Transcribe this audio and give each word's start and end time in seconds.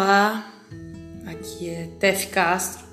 Olá, 0.00 0.48
aqui 1.26 1.68
é 1.68 1.88
Tef 1.98 2.28
Castro. 2.28 2.86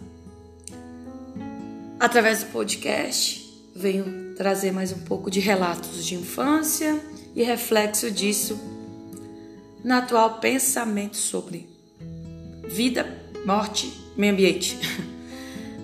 Através 2.00 2.42
do 2.42 2.50
podcast, 2.50 3.46
venho 3.76 4.34
trazer 4.34 4.72
mais 4.72 4.92
um 4.92 4.98
pouco 5.02 5.30
de 5.30 5.40
relatos 5.40 6.04
de 6.04 6.16
infância 6.16 7.00
e 7.36 7.44
reflexo 7.44 8.10
disso 8.10 8.60
no 9.84 9.94
atual 9.94 10.40
pensamento 10.40 11.16
sobre 11.16 11.70
vida, 12.68 13.06
morte, 13.46 13.94
meio 14.18 14.34
ambiente. 14.34 14.76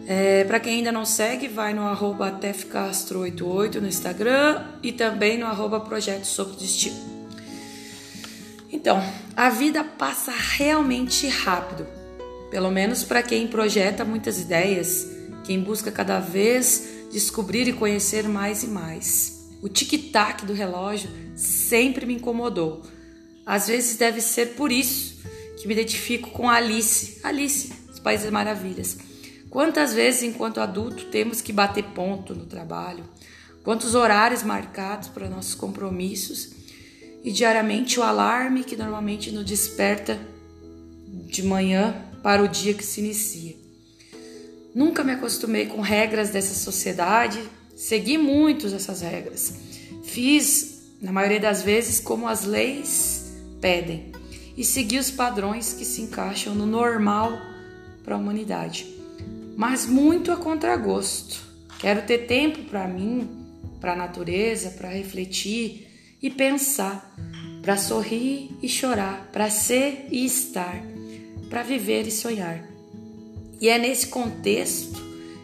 É, 0.08 0.44
Para 0.44 0.60
quem 0.60 0.78
ainda 0.78 0.92
não 0.92 1.06
segue, 1.06 1.48
vai 1.48 1.74
no 1.74 1.84
arroba 1.84 2.32
tefcastro88 2.32 3.76
no 3.76 3.88
Instagram 3.88 4.66
e 4.84 4.92
também 4.92 5.38
no 5.38 5.46
arroba 5.46 5.80
Projeto 5.80 6.26
Sopro 6.26 6.58
Destino. 6.58 7.11
Então, 8.82 9.00
a 9.36 9.48
vida 9.52 9.84
passa 9.84 10.32
realmente 10.32 11.28
rápido, 11.28 11.86
pelo 12.50 12.72
menos 12.72 13.04
para 13.04 13.22
quem 13.22 13.48
projeta 13.48 14.04
muitas 14.04 14.40
ideias, 14.40 15.08
quem 15.44 15.62
busca 15.62 15.92
cada 15.92 16.20
vez 16.20 16.90
descobrir 17.12 17.68
e 17.68 17.74
conhecer 17.74 18.28
mais 18.28 18.64
e 18.64 18.68
mais. 18.68 19.48
O 19.62 19.70
tic-tac 19.70 20.48
do 20.48 20.54
relógio 20.54 21.12
sempre 21.36 22.08
me 22.08 22.16
incomodou. 22.16 22.82
Às 23.46 23.68
vezes 23.68 23.98
deve 23.98 24.20
ser 24.20 24.56
por 24.56 24.72
isso 24.72 25.22
que 25.62 25.68
me 25.68 25.74
identifico 25.76 26.32
com 26.32 26.50
Alice, 26.50 27.20
Alice, 27.22 27.72
dos 27.88 28.00
Países 28.00 28.32
Maravilhas 28.32 28.98
Quantas 29.52 29.94
vezes, 29.94 30.24
enquanto 30.24 30.62
adulto, 30.62 31.08
temos 31.08 31.42
que 31.42 31.52
bater 31.52 31.84
ponto 31.84 32.34
no 32.34 32.46
trabalho? 32.46 33.04
Quantos 33.66 33.96
horários 33.96 34.44
marcados 34.44 35.10
para 35.10 35.30
nossos 35.30 35.54
compromissos? 35.54 36.61
E 37.24 37.32
diariamente 37.32 38.00
o 38.00 38.04
alarme 38.04 38.64
que 38.64 38.76
normalmente 38.76 39.32
nos 39.32 39.46
desperta 39.46 40.20
de 41.28 41.44
manhã 41.44 41.94
para 42.24 42.44
o 42.44 42.48
dia 42.48 42.74
que 42.74 42.84
se 42.84 43.00
inicia. 43.00 43.56
Nunca 44.74 45.04
me 45.04 45.12
acostumei 45.12 45.68
com 45.68 45.82
regras 45.82 46.30
dessa 46.30 46.54
sociedade, 46.54 47.40
segui 47.76 48.18
muitas 48.18 48.72
dessas 48.72 49.02
regras. 49.02 49.54
Fiz, 50.04 50.82
na 51.02 51.12
maioria 51.12 51.40
das 51.40 51.62
vezes, 51.62 52.00
como 52.00 52.28
as 52.28 52.46
leis 52.46 53.34
pedem 53.60 54.12
e 54.58 54.64
segui 54.64 54.98
os 54.98 55.12
padrões 55.12 55.74
que 55.74 55.86
se 55.86 56.02
encaixam 56.02 56.56
no 56.56 56.66
normal 56.66 57.38
para 58.04 58.16
a 58.16 58.18
humanidade 58.18 59.02
mas 59.62 59.86
muito 59.86 60.32
a 60.32 60.38
contragosto. 60.38 61.40
Quero 61.80 62.02
ter 62.04 62.26
tempo 62.26 62.64
para 62.64 62.88
mim, 62.88 63.30
para 63.80 63.94
a 63.94 63.96
natureza, 63.96 64.72
para 64.72 64.90
refletir 64.90 65.88
e 66.22 66.30
pensar, 66.30 67.16
para 67.62 67.78
sorrir 67.78 68.52
e 68.62 68.68
chorar, 68.68 69.30
para 69.32 69.50
ser 69.50 70.08
e 70.12 70.26
estar, 70.26 70.84
para 71.50 71.64
viver 71.64 72.08
e 72.08 72.12
sonhar. 72.12 72.64
E 73.60 73.70
é 73.70 73.78
nesse 73.78 74.08
contexto 74.08 75.02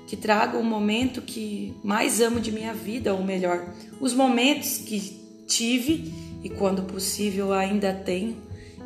que 0.07 0.15
trago 0.15 0.57
o 0.57 0.63
momento 0.63 1.21
que 1.21 1.75
mais 1.83 2.21
amo 2.21 2.39
de 2.39 2.51
minha 2.51 2.73
vida, 2.73 3.13
ou 3.13 3.23
melhor, 3.23 3.73
os 3.99 4.13
momentos 4.13 4.77
que 4.77 5.21
tive 5.45 6.13
e 6.43 6.49
quando 6.49 6.83
possível 6.83 7.53
ainda 7.53 7.93
tenho 7.93 8.37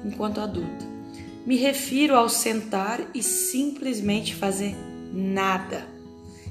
enquanto 0.04 0.42
adulta. 0.42 0.90
Me 1.46 1.56
refiro 1.56 2.16
ao 2.16 2.28
sentar 2.28 3.00
e 3.14 3.22
simplesmente 3.22 4.36
fazer 4.36 4.76
nada. 5.14 5.86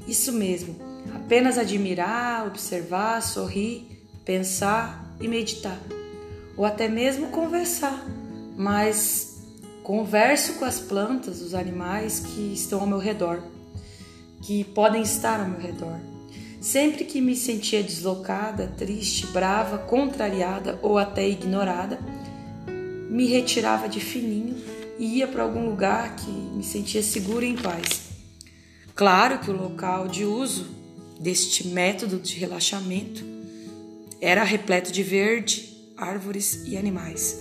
Isso 0.06 0.32
mesmo, 0.32 0.76
apenas 1.14 1.58
admirar, 1.58 2.46
observar, 2.46 3.22
sorrir, 3.22 3.86
pensar 4.24 5.09
e 5.20 5.28
meditar. 5.28 5.80
Ou 6.56 6.64
até 6.64 6.88
mesmo 6.88 7.28
conversar, 7.28 8.04
mas 8.56 9.38
converso 9.82 10.54
com 10.54 10.64
as 10.64 10.78
plantas, 10.78 11.40
os 11.40 11.54
animais 11.54 12.20
que 12.20 12.52
estão 12.52 12.80
ao 12.80 12.86
meu 12.86 12.98
redor, 12.98 13.42
que 14.42 14.64
podem 14.64 15.02
estar 15.02 15.40
ao 15.40 15.48
meu 15.48 15.60
redor. 15.60 15.98
Sempre 16.60 17.04
que 17.04 17.20
me 17.20 17.34
sentia 17.34 17.82
deslocada, 17.82 18.72
triste, 18.76 19.26
brava, 19.28 19.78
contrariada 19.78 20.78
ou 20.82 20.98
até 20.98 21.28
ignorada, 21.28 21.98
me 23.08 23.26
retirava 23.26 23.88
de 23.88 23.98
fininho 23.98 24.56
e 24.98 25.18
ia 25.18 25.26
para 25.26 25.42
algum 25.42 25.66
lugar 25.66 26.14
que 26.16 26.30
me 26.30 26.62
sentia 26.62 27.02
segura 27.02 27.44
e 27.44 27.48
em 27.48 27.56
paz. 27.56 28.02
Claro 28.94 29.38
que 29.38 29.50
o 29.50 29.56
local 29.56 30.06
de 30.06 30.24
uso 30.26 30.66
deste 31.18 31.66
método 31.68 32.18
de 32.18 32.38
relaxamento 32.38 33.24
era 34.20 34.44
repleto 34.44 34.92
de 34.92 35.02
verde, 35.02 35.74
árvores 35.96 36.62
e 36.66 36.76
animais. 36.76 37.38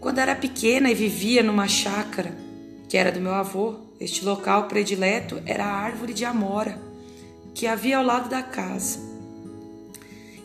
Quando 0.00 0.18
era 0.18 0.34
pequena 0.34 0.90
e 0.90 0.94
vivia 0.94 1.42
numa 1.42 1.68
chácara 1.68 2.36
que 2.88 2.96
era 2.96 3.12
do 3.12 3.20
meu 3.20 3.34
avô, 3.34 3.76
este 4.00 4.24
local 4.24 4.68
predileto 4.68 5.42
era 5.44 5.64
a 5.64 5.72
árvore 5.72 6.14
de 6.14 6.24
amora 6.24 6.80
que 7.54 7.66
havia 7.66 7.98
ao 7.98 8.04
lado 8.04 8.28
da 8.28 8.42
casa. 8.42 8.98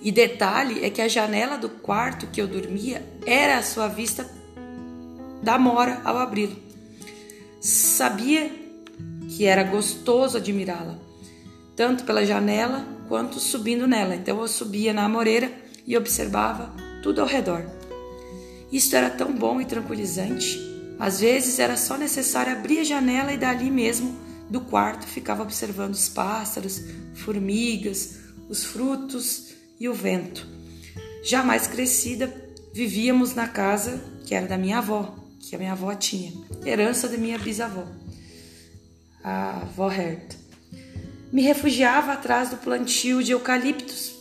E 0.02 0.12
detalhe 0.12 0.84
é 0.84 0.90
que 0.90 1.02
a 1.02 1.08
janela 1.08 1.58
do 1.58 1.70
quarto 1.70 2.28
que 2.28 2.42
eu 2.42 2.48
dormia 2.48 3.02
era 3.26 3.58
a 3.58 3.64
sua 3.64 3.88
vista 3.88 4.30
da 5.42 5.56
amora 5.56 6.02
ao 6.04 6.18
abri-lo. 6.18 6.58
Sabia 7.62 8.52
que 9.30 9.46
era 9.46 9.64
gostoso 9.64 10.38
admirá-la, 10.38 10.98
tanto 11.76 12.04
pela 12.04 12.26
janela 12.26 12.86
quanto 13.14 13.40
subindo 13.40 13.86
nela. 13.86 14.16
Então 14.16 14.42
eu 14.42 14.48
subia 14.48 14.92
na 14.92 15.06
amoreira 15.06 15.52
e 15.86 15.96
observava 15.96 16.74
tudo 17.04 17.22
ao 17.22 17.28
redor. 17.28 17.64
Isto 18.72 18.96
era 18.96 19.08
tão 19.08 19.32
bom 19.32 19.62
e 19.62 19.66
tranquilizante. 19.66 20.60
Às 20.98 21.20
vezes 21.20 21.60
era 21.60 21.78
só 21.78 21.96
necessário 21.96 22.54
abrir 22.54 22.80
a 22.80 22.84
janela 22.84 23.32
e 23.32 23.38
dali 23.38 23.70
mesmo 23.70 24.18
do 24.50 24.62
quarto 24.62 25.06
ficava 25.06 25.44
observando 25.44 25.94
os 25.94 26.10
pássaros, 26.10 26.82
formigas, 27.14 28.18
os 28.50 28.64
frutos 28.64 29.54
e 29.80 29.88
o 29.88 29.94
vento. 29.94 30.48
Já 31.24 31.44
mais 31.44 31.68
crescida, 31.68 32.34
vivíamos 32.74 33.36
na 33.36 33.48
casa 33.48 34.04
que 34.26 34.34
era 34.34 34.48
da 34.48 34.58
minha 34.58 34.80
avó, 34.80 35.16
que 35.40 35.56
a 35.56 35.60
minha 35.60 35.74
avó 35.74 35.94
tinha, 35.94 36.34
herança 36.66 37.08
da 37.08 37.16
minha 37.16 37.38
bisavó 37.38 37.86
a 39.24 39.62
avó 39.62 39.90
Herta. 39.90 40.43
Me 41.34 41.42
refugiava 41.42 42.14
atrás 42.14 42.52
do 42.52 42.58
plantio 42.58 43.24
de 43.24 43.32
eucaliptos, 43.32 44.14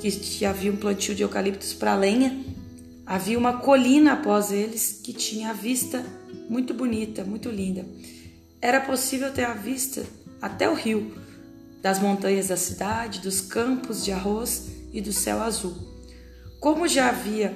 que 0.00 0.46
havia 0.46 0.72
um 0.72 0.76
plantio 0.76 1.14
de 1.14 1.22
eucaliptos 1.22 1.74
para 1.74 1.94
lenha. 1.94 2.42
Havia 3.04 3.38
uma 3.38 3.58
colina 3.58 4.14
após 4.14 4.50
eles 4.50 4.98
que 5.04 5.12
tinha 5.12 5.50
a 5.50 5.52
vista 5.52 6.02
muito 6.48 6.72
bonita, 6.72 7.22
muito 7.22 7.50
linda. 7.50 7.84
Era 8.62 8.80
possível 8.80 9.30
ter 9.30 9.44
a 9.44 9.52
vista 9.52 10.06
até 10.40 10.66
o 10.66 10.72
rio, 10.72 11.14
das 11.82 11.98
montanhas 11.98 12.48
da 12.48 12.56
cidade, 12.56 13.20
dos 13.20 13.42
campos 13.42 14.02
de 14.02 14.12
arroz 14.12 14.68
e 14.90 15.02
do 15.02 15.12
céu 15.12 15.42
azul. 15.42 15.76
Como 16.60 16.88
já 16.88 17.10
havia 17.10 17.54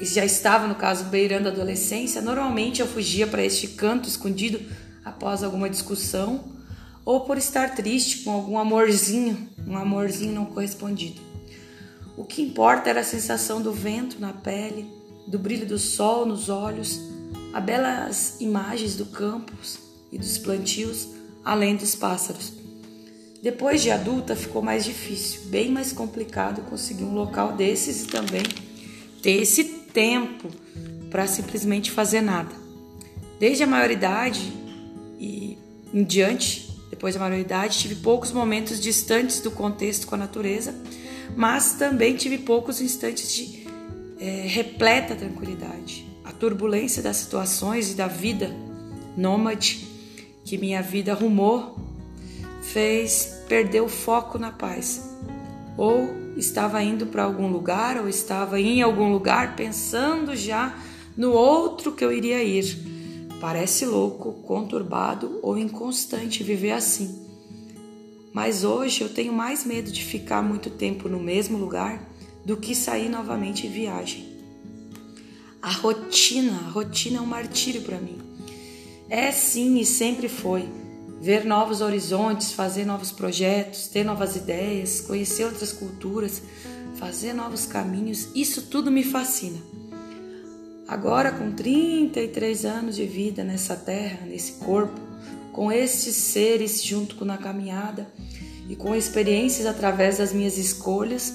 já 0.00 0.24
estava 0.24 0.66
no 0.66 0.74
caso 0.74 1.04
beirando 1.04 1.48
a 1.48 1.52
adolescência, 1.52 2.20
normalmente 2.20 2.80
eu 2.80 2.88
fugia 2.88 3.28
para 3.28 3.44
este 3.44 3.68
canto 3.68 4.08
escondido 4.08 4.60
após 5.04 5.44
alguma 5.44 5.70
discussão 5.70 6.60
ou 7.04 7.20
por 7.20 7.36
estar 7.36 7.74
triste 7.74 8.18
com 8.18 8.30
algum 8.30 8.58
amorzinho, 8.58 9.48
um 9.66 9.76
amorzinho 9.76 10.34
não 10.34 10.46
correspondido. 10.46 11.20
O 12.16 12.24
que 12.24 12.42
importa 12.42 12.90
era 12.90 13.00
a 13.00 13.04
sensação 13.04 13.60
do 13.60 13.72
vento 13.72 14.20
na 14.20 14.32
pele, 14.32 14.86
do 15.26 15.38
brilho 15.38 15.66
do 15.66 15.78
sol 15.78 16.26
nos 16.26 16.48
olhos, 16.48 17.00
as 17.52 17.64
belas 17.64 18.40
imagens 18.40 18.96
do 18.96 19.06
campus 19.06 19.78
e 20.10 20.18
dos 20.18 20.38
plantios, 20.38 21.08
além 21.44 21.76
dos 21.76 21.94
pássaros. 21.94 22.52
Depois 23.42 23.82
de 23.82 23.90
adulta 23.90 24.36
ficou 24.36 24.62
mais 24.62 24.84
difícil, 24.84 25.42
bem 25.46 25.70
mais 25.70 25.92
complicado 25.92 26.62
conseguir 26.62 27.02
um 27.02 27.14
local 27.14 27.56
desses 27.56 28.04
e 28.04 28.06
também 28.06 28.44
ter 29.20 29.42
esse 29.42 29.64
tempo 29.64 30.48
para 31.10 31.26
simplesmente 31.26 31.90
fazer 31.90 32.20
nada. 32.20 32.54
Desde 33.40 33.64
a 33.64 33.66
maioridade, 33.66 34.52
e 35.18 35.58
em 35.92 36.04
diante, 36.04 36.71
depois 37.02 37.16
da 37.16 37.20
maioridade, 37.20 37.80
tive 37.80 37.96
poucos 37.96 38.30
momentos 38.30 38.78
distantes 38.78 39.40
do 39.40 39.50
contexto 39.50 40.06
com 40.06 40.14
a 40.14 40.18
natureza, 40.18 40.72
mas 41.34 41.72
também 41.72 42.14
tive 42.14 42.38
poucos 42.38 42.80
instantes 42.80 43.34
de 43.34 43.66
é, 44.20 44.46
repleta 44.46 45.16
tranquilidade. 45.16 46.06
A 46.24 46.30
turbulência 46.30 47.02
das 47.02 47.16
situações 47.16 47.90
e 47.90 47.96
da 47.96 48.06
vida 48.06 48.54
nômade 49.16 49.84
que 50.44 50.56
minha 50.56 50.80
vida 50.80 51.10
arrumou 51.10 51.76
fez 52.62 53.42
perder 53.48 53.80
o 53.80 53.88
foco 53.88 54.38
na 54.38 54.52
paz. 54.52 55.10
Ou 55.76 56.08
estava 56.36 56.80
indo 56.84 57.06
para 57.06 57.24
algum 57.24 57.48
lugar, 57.48 57.96
ou 57.96 58.08
estava 58.08 58.60
em 58.60 58.80
algum 58.80 59.10
lugar 59.10 59.56
pensando 59.56 60.36
já 60.36 60.72
no 61.16 61.32
outro 61.32 61.90
que 61.90 62.04
eu 62.04 62.12
iria 62.12 62.44
ir 62.44 62.91
Parece 63.42 63.84
louco, 63.84 64.34
conturbado 64.44 65.40
ou 65.42 65.58
inconstante 65.58 66.44
viver 66.44 66.70
assim. 66.70 67.26
Mas 68.32 68.62
hoje 68.62 69.00
eu 69.00 69.08
tenho 69.08 69.32
mais 69.32 69.64
medo 69.64 69.90
de 69.90 70.04
ficar 70.04 70.40
muito 70.40 70.70
tempo 70.70 71.08
no 71.08 71.18
mesmo 71.18 71.58
lugar 71.58 72.08
do 72.46 72.56
que 72.56 72.72
sair 72.72 73.08
novamente 73.08 73.66
em 73.66 73.70
viagem. 73.70 74.38
a 75.60 75.72
rotina, 75.72 76.52
a 76.66 76.70
rotina 76.70 77.18
é 77.18 77.20
um 77.20 77.26
martírio 77.26 77.82
para 77.82 77.98
mim. 77.98 78.20
É 79.10 79.32
sim 79.32 79.76
e 79.76 79.84
sempre 79.84 80.28
foi 80.28 80.68
ver 81.20 81.44
novos 81.44 81.80
horizontes, 81.80 82.52
fazer 82.52 82.84
novos 82.84 83.10
projetos, 83.10 83.88
ter 83.88 84.04
novas 84.04 84.36
ideias, 84.36 85.00
conhecer 85.00 85.46
outras 85.46 85.72
culturas, 85.72 86.40
fazer 86.94 87.32
novos 87.32 87.66
caminhos, 87.66 88.28
isso 88.36 88.62
tudo 88.62 88.88
me 88.88 89.02
fascina. 89.02 89.71
Agora, 90.92 91.32
com 91.32 91.50
33 91.50 92.66
anos 92.66 92.96
de 92.96 93.06
vida 93.06 93.42
nessa 93.42 93.74
terra, 93.74 94.26
nesse 94.26 94.52
corpo, 94.62 95.00
com 95.50 95.72
estes 95.72 96.14
seres 96.14 96.84
junto 96.84 97.24
na 97.24 97.38
caminhada 97.38 98.12
e 98.68 98.76
com 98.76 98.94
experiências 98.94 99.66
através 99.66 100.18
das 100.18 100.34
minhas 100.34 100.58
escolhas, 100.58 101.32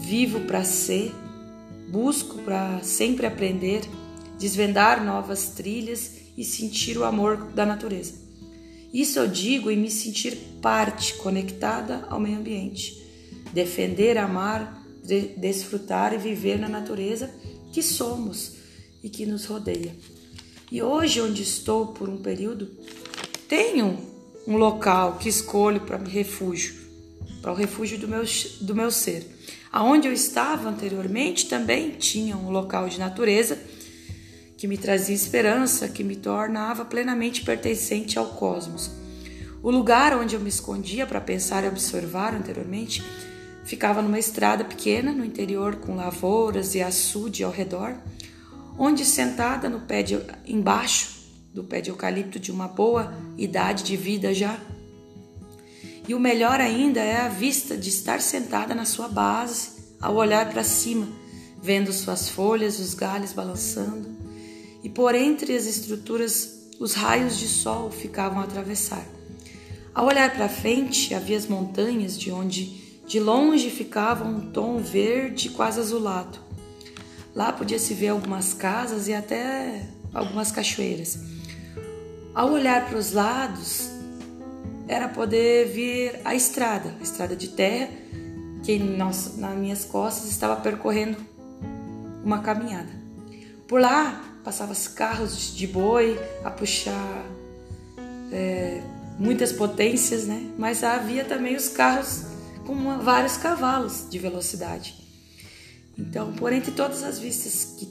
vivo 0.00 0.40
para 0.46 0.64
ser, 0.64 1.14
busco 1.90 2.38
para 2.38 2.80
sempre 2.82 3.26
aprender, 3.26 3.82
desvendar 4.38 5.04
novas 5.04 5.48
trilhas 5.50 6.12
e 6.34 6.42
sentir 6.42 6.96
o 6.96 7.04
amor 7.04 7.52
da 7.52 7.66
natureza. 7.66 8.14
Isso 8.90 9.18
eu 9.18 9.28
digo 9.28 9.70
em 9.70 9.76
me 9.76 9.90
sentir 9.90 10.34
parte, 10.62 11.12
conectada 11.18 12.06
ao 12.08 12.18
meio 12.18 12.38
ambiente. 12.38 13.04
Defender, 13.52 14.16
amar, 14.16 14.82
de 15.04 15.36
desfrutar 15.36 16.14
e 16.14 16.16
viver 16.16 16.58
na 16.58 16.70
natureza 16.70 17.30
que 17.70 17.82
somos 17.82 18.56
e 19.02 19.08
que 19.08 19.26
nos 19.26 19.44
rodeia. 19.44 19.94
E 20.70 20.82
hoje, 20.82 21.20
onde 21.20 21.42
estou 21.42 21.88
por 21.88 22.08
um 22.08 22.18
período, 22.18 22.70
tenho 23.48 23.98
um 24.46 24.56
local 24.56 25.16
que 25.18 25.28
escolho 25.28 25.80
para 25.80 25.96
refúgio, 25.98 26.74
para 27.40 27.52
o 27.52 27.54
refúgio 27.54 27.98
do 27.98 28.08
meu, 28.08 28.24
do 28.60 28.74
meu 28.74 28.90
ser. 28.90 29.26
Aonde 29.70 30.08
eu 30.08 30.12
estava 30.12 30.68
anteriormente 30.68 31.48
também 31.48 31.90
tinha 31.90 32.36
um 32.36 32.50
local 32.50 32.88
de 32.88 32.98
natureza 32.98 33.58
que 34.56 34.66
me 34.66 34.76
trazia 34.76 35.14
esperança, 35.14 35.88
que 35.88 36.02
me 36.02 36.16
tornava 36.16 36.84
plenamente 36.84 37.44
pertencente 37.44 38.18
ao 38.18 38.26
cosmos. 38.26 38.90
O 39.62 39.70
lugar 39.70 40.16
onde 40.16 40.34
eu 40.34 40.40
me 40.40 40.48
escondia 40.48 41.06
para 41.06 41.20
pensar 41.20 41.64
e 41.64 41.68
observar 41.68 42.34
anteriormente 42.34 43.02
ficava 43.64 44.00
numa 44.00 44.18
estrada 44.18 44.64
pequena 44.64 45.12
no 45.12 45.24
interior 45.24 45.76
com 45.76 45.94
lavouras 45.94 46.74
e 46.74 46.82
açude 46.82 47.44
ao 47.44 47.52
redor, 47.52 47.94
onde 48.78 49.04
sentada 49.04 49.68
no 49.68 49.80
pé 49.80 50.02
de, 50.02 50.18
embaixo 50.46 51.18
do 51.52 51.64
pé 51.64 51.80
de 51.80 51.90
eucalipto 51.90 52.38
de 52.38 52.52
uma 52.52 52.68
boa 52.68 53.12
idade 53.36 53.82
de 53.82 53.96
vida 53.96 54.32
já. 54.32 54.58
E 56.06 56.14
o 56.14 56.20
melhor 56.20 56.60
ainda 56.60 57.00
é 57.00 57.16
a 57.16 57.28
vista 57.28 57.76
de 57.76 57.88
estar 57.88 58.20
sentada 58.20 58.74
na 58.74 58.84
sua 58.84 59.08
base, 59.08 59.70
ao 60.00 60.14
olhar 60.14 60.48
para 60.50 60.62
cima, 60.62 61.08
vendo 61.60 61.92
suas 61.92 62.28
folhas, 62.28 62.78
os 62.78 62.94
galhos 62.94 63.32
balançando, 63.32 64.16
e 64.82 64.88
por 64.88 65.14
entre 65.14 65.56
as 65.56 65.66
estruturas 65.66 66.56
os 66.78 66.94
raios 66.94 67.36
de 67.36 67.48
sol 67.48 67.90
ficavam 67.90 68.40
a 68.40 68.44
atravessar. 68.44 69.04
Ao 69.92 70.06
olhar 70.06 70.32
para 70.32 70.48
frente, 70.48 71.12
havia 71.12 71.36
as 71.36 71.46
montanhas 71.46 72.16
de 72.16 72.30
onde 72.30 72.86
de 73.04 73.18
longe 73.18 73.70
ficava 73.70 74.24
um 74.24 74.52
tom 74.52 74.78
verde 74.78 75.48
quase 75.48 75.80
azulado. 75.80 76.47
Lá 77.38 77.52
podia 77.52 77.78
se 77.78 77.94
ver 77.94 78.08
algumas 78.08 78.52
casas 78.52 79.06
e 79.06 79.14
até 79.14 79.86
algumas 80.12 80.50
cachoeiras. 80.50 81.20
Ao 82.34 82.50
olhar 82.50 82.88
para 82.88 82.98
os 82.98 83.12
lados, 83.12 83.90
era 84.88 85.08
poder 85.08 85.68
ver 85.68 86.20
a 86.24 86.34
estrada, 86.34 86.96
a 86.98 87.00
estrada 87.00 87.36
de 87.36 87.50
terra, 87.50 87.90
que 88.64 88.76
nas 88.80 89.36
minhas 89.56 89.84
costas 89.84 90.28
estava 90.28 90.56
percorrendo 90.56 91.16
uma 92.24 92.40
caminhada. 92.40 92.90
Por 93.68 93.80
lá 93.80 94.20
passavam 94.42 94.74
carros 94.96 95.54
de 95.54 95.68
boi 95.68 96.18
a 96.42 96.50
puxar 96.50 97.24
é, 98.32 98.82
muitas 99.16 99.52
potências, 99.52 100.26
né? 100.26 100.44
Mas 100.58 100.82
havia 100.82 101.24
também 101.24 101.54
os 101.54 101.68
carros 101.68 102.24
com 102.66 102.72
uma, 102.72 102.98
vários 102.98 103.36
cavalos 103.36 104.08
de 104.10 104.18
velocidade. 104.18 105.07
Então, 105.98 106.32
por 106.32 106.52
entre 106.52 106.70
todas 106.70 107.02
as 107.02 107.18
vistas 107.18 107.74
que 107.76 107.88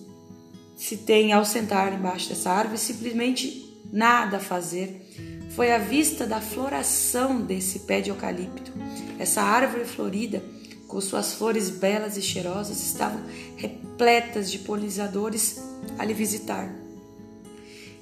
se 0.77 0.97
tem 0.97 1.33
ao 1.33 1.43
sentar 1.43 1.93
embaixo 1.93 2.29
dessa 2.29 2.51
árvore, 2.51 2.79
simplesmente 2.79 3.81
nada 3.91 4.37
a 4.37 4.39
fazer, 4.39 5.05
foi 5.49 5.71
a 5.71 5.77
vista 5.77 6.25
da 6.25 6.39
floração 6.39 7.41
desse 7.41 7.79
pé 7.79 7.99
de 7.99 8.09
eucalipto. 8.09 8.71
Essa 9.19 9.41
árvore 9.41 9.85
florida, 9.85 10.41
com 10.87 11.01
suas 11.01 11.33
flores 11.33 11.69
belas 11.69 12.15
e 12.15 12.21
cheirosas, 12.21 12.79
estavam 12.81 13.21
repletas 13.57 14.49
de 14.49 14.59
polinizadores 14.59 15.59
a 15.97 16.05
lhe 16.05 16.13
visitar. 16.13 16.73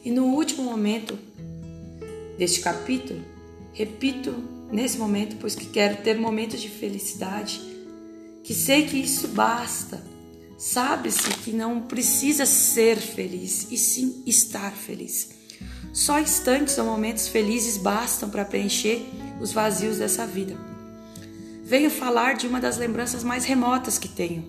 E 0.03 0.11
no 0.11 0.25
último 0.25 0.63
momento 0.63 1.17
deste 2.37 2.59
capítulo, 2.59 3.21
repito 3.73 4.35
nesse 4.71 4.97
momento, 4.97 5.37
pois 5.39 5.55
que 5.55 5.65
quero 5.65 6.03
ter 6.03 6.19
momentos 6.19 6.61
de 6.61 6.69
felicidade, 6.69 7.74
que 8.45 8.53
sei 8.53 8.85
que 8.85 8.97
isso 8.97 9.27
basta. 9.29 10.01
Sabe-se 10.55 11.29
que 11.43 11.51
não 11.51 11.81
precisa 11.81 12.45
ser 12.45 12.95
feliz, 12.95 13.67
e 13.71 13.77
sim 13.77 14.23
estar 14.25 14.71
feliz. 14.71 15.31
Só 15.91 16.19
instantes 16.19 16.77
ou 16.77 16.85
momentos 16.85 17.27
felizes 17.27 17.75
bastam 17.75 18.29
para 18.29 18.45
preencher 18.45 19.03
os 19.41 19.51
vazios 19.51 19.97
dessa 19.97 20.27
vida. 20.27 20.55
Venho 21.63 21.89
falar 21.89 22.35
de 22.35 22.45
uma 22.45 22.61
das 22.61 22.77
lembranças 22.77 23.23
mais 23.23 23.45
remotas 23.45 23.97
que 23.97 24.07
tenho, 24.07 24.45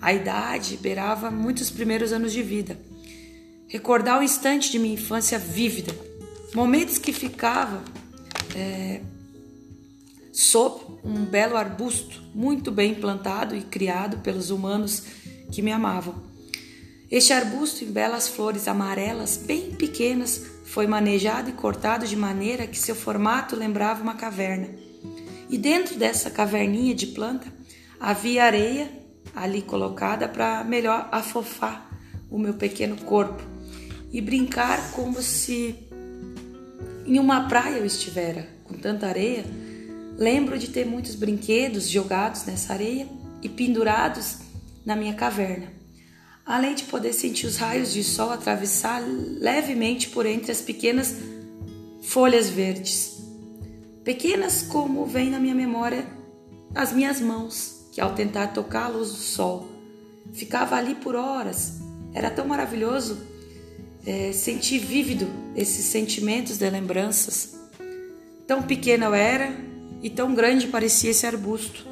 a 0.00 0.12
idade 0.12 0.76
beirava 0.76 1.30
muitos 1.30 1.70
primeiros 1.70 2.12
anos 2.12 2.32
de 2.32 2.42
vida. 2.42 2.78
Recordar 3.66 4.20
o 4.20 4.22
instante 4.22 4.70
de 4.70 4.78
minha 4.78 4.94
infância 4.94 5.38
vívida, 5.38 5.94
momentos 6.54 6.98
que 6.98 7.12
ficava 7.12 7.82
é, 8.54 9.00
sob 10.38 11.00
um 11.02 11.24
belo 11.24 11.56
arbusto 11.56 12.22
muito 12.32 12.70
bem 12.70 12.94
plantado 12.94 13.56
e 13.56 13.60
criado 13.60 14.18
pelos 14.18 14.50
humanos 14.50 15.02
que 15.50 15.60
me 15.60 15.72
amavam. 15.72 16.14
Este 17.10 17.32
arbusto 17.32 17.82
em 17.82 17.90
belas 17.90 18.28
flores 18.28 18.68
amarelas, 18.68 19.36
bem 19.36 19.72
pequenas, 19.72 20.40
foi 20.64 20.86
manejado 20.86 21.50
e 21.50 21.54
cortado 21.54 22.06
de 22.06 22.14
maneira 22.14 22.68
que 22.68 22.78
seu 22.78 22.94
formato 22.94 23.56
lembrava 23.56 24.00
uma 24.00 24.14
caverna. 24.14 24.68
E 25.50 25.58
dentro 25.58 25.98
dessa 25.98 26.30
caverninha 26.30 26.94
de 26.94 27.08
planta 27.08 27.52
havia 27.98 28.44
areia 28.44 28.88
ali 29.34 29.60
colocada 29.60 30.28
para 30.28 30.62
melhor 30.62 31.08
afofar 31.10 31.90
o 32.30 32.38
meu 32.38 32.54
pequeno 32.54 32.96
corpo 32.98 33.42
e 34.12 34.20
brincar 34.20 34.92
como 34.92 35.20
se 35.20 35.74
em 37.04 37.18
uma 37.18 37.48
praia 37.48 37.78
eu 37.78 37.84
estivera, 37.84 38.48
com 38.62 38.74
tanta 38.74 39.08
areia. 39.08 39.67
Lembro 40.18 40.58
de 40.58 40.66
ter 40.66 40.84
muitos 40.84 41.14
brinquedos 41.14 41.88
jogados 41.88 42.44
nessa 42.44 42.72
areia 42.72 43.06
e 43.40 43.48
pendurados 43.48 44.38
na 44.84 44.96
minha 44.96 45.14
caverna, 45.14 45.72
além 46.44 46.74
de 46.74 46.82
poder 46.84 47.12
sentir 47.12 47.46
os 47.46 47.56
raios 47.56 47.92
de 47.92 48.02
sol 48.02 48.30
atravessar 48.30 49.00
levemente 49.00 50.08
por 50.08 50.26
entre 50.26 50.50
as 50.50 50.60
pequenas 50.60 51.14
folhas 52.02 52.48
verdes. 52.48 53.16
Pequenas 54.02 54.62
como 54.62 55.06
vem 55.06 55.30
na 55.30 55.38
minha 55.38 55.54
memória 55.54 56.04
as 56.74 56.92
minhas 56.92 57.20
mãos 57.20 57.88
que 57.92 58.00
ao 58.00 58.12
tentar 58.12 58.48
tocar 58.48 58.86
a 58.86 58.88
luz 58.88 59.10
do 59.10 59.18
sol, 59.18 59.68
ficava 60.32 60.74
ali 60.74 60.96
por 60.96 61.14
horas. 61.14 61.74
Era 62.12 62.28
tão 62.28 62.46
maravilhoso 62.46 63.18
é, 64.04 64.32
sentir 64.32 64.78
vívido 64.78 65.28
esses 65.54 65.84
sentimentos 65.84 66.58
de 66.58 66.68
lembranças. 66.68 67.56
Tão 68.46 68.62
pequena 68.62 69.06
eu 69.06 69.14
era 69.14 69.67
e 70.02 70.08
tão 70.08 70.34
grande 70.34 70.66
parecia 70.66 71.10
esse 71.10 71.26
arbusto, 71.26 71.86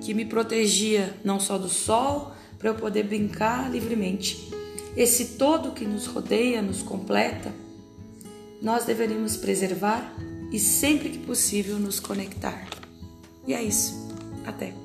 que 0.00 0.14
me 0.14 0.24
protegia 0.24 1.14
não 1.24 1.40
só 1.40 1.56
do 1.56 1.68
sol, 1.68 2.32
para 2.58 2.70
eu 2.70 2.74
poder 2.74 3.04
brincar 3.04 3.70
livremente. 3.70 4.50
Esse 4.96 5.36
todo 5.36 5.72
que 5.72 5.84
nos 5.84 6.06
rodeia, 6.06 6.62
nos 6.62 6.82
completa, 6.82 7.52
nós 8.62 8.84
deveríamos 8.84 9.36
preservar 9.36 10.14
e 10.52 10.58
sempre 10.58 11.10
que 11.10 11.18
possível 11.18 11.78
nos 11.78 12.00
conectar. 12.00 12.66
E 13.46 13.52
é 13.52 13.62
isso. 13.62 14.08
Até! 14.46 14.83